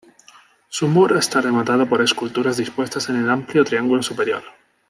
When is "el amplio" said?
3.17-3.63